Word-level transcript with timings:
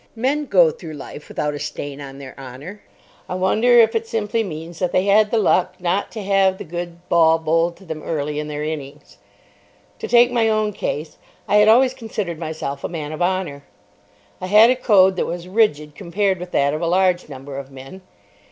Men 0.15 0.47
go 0.47 0.71
through 0.71 0.93
life 0.95 1.27
without 1.29 1.53
a 1.53 1.59
stain 1.59 2.01
on 2.01 2.17
their 2.17 2.33
honour. 2.35 2.81
I 3.29 3.35
wonder 3.35 3.77
if 3.77 3.93
it 3.93 4.07
simply 4.07 4.43
means 4.43 4.79
that 4.79 4.91
they 4.91 5.05
had 5.05 5.29
the 5.29 5.37
luck 5.37 5.75
not 5.79 6.11
to 6.13 6.23
have 6.23 6.57
the 6.57 6.63
good 6.63 7.07
ball 7.07 7.37
bowled 7.37 7.75
to 7.77 7.85
them 7.85 8.01
early 8.01 8.39
in 8.39 8.47
their 8.47 8.63
innings. 8.63 9.19
To 9.99 10.07
take 10.07 10.31
my 10.31 10.49
own 10.49 10.73
case. 10.73 11.19
I 11.47 11.57
had 11.57 11.67
always 11.67 11.93
considered 11.93 12.39
myself 12.39 12.83
a 12.83 12.89
man 12.89 13.11
of 13.11 13.21
honour. 13.21 13.63
I 14.41 14.47
had 14.47 14.71
a 14.71 14.75
code 14.75 15.17
that 15.17 15.27
was 15.27 15.47
rigid 15.47 15.93
compared 15.93 16.39
with 16.39 16.49
that 16.49 16.73
of 16.73 16.81
a 16.81 16.87
large 16.87 17.29
number 17.29 17.59
of 17.59 17.69
men. 17.69 18.01